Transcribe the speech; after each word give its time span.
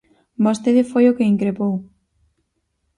Vostede 0.45 0.83
foi 0.91 1.05
o 1.07 1.15
que 1.17 1.29
increpou. 1.33 1.73